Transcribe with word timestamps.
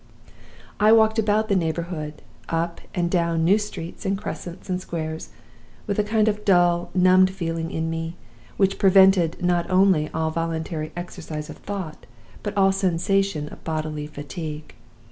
I 0.79 0.91
walked 0.93 1.19
about 1.19 1.47
the 1.47 1.55
neighborhood, 1.55 2.23
up 2.49 2.81
and 2.95 3.07
down 3.07 3.45
new 3.45 3.59
streets 3.59 4.03
and 4.03 4.17
crescents 4.17 4.67
and 4.67 4.81
squares, 4.81 5.29
with 5.85 5.99
a 5.99 6.03
kind 6.03 6.27
of 6.27 6.43
dull, 6.43 6.89
numbed 6.95 7.29
feeling 7.29 7.69
in 7.69 7.87
me, 7.87 8.15
which 8.57 8.79
prevented, 8.79 9.39
not 9.43 9.69
only 9.69 10.09
all 10.11 10.31
voluntary 10.31 10.91
exercise 10.95 11.51
of 11.51 11.57
thought, 11.57 12.07
but 12.41 12.57
all 12.57 12.71
sensation 12.71 13.47
of 13.49 13.63
bodily 13.63 14.07
fatigue. 14.07 14.73